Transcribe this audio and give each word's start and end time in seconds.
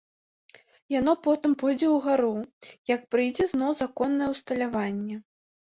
Яно 0.99 1.13
потым 1.27 1.51
пойдзе 1.65 1.87
ўгару, 1.97 2.33
як 2.95 3.01
прыйдзе 3.13 3.43
зноў 3.53 3.71
законнае 3.87 4.27
ўсталяванне. 4.35 5.17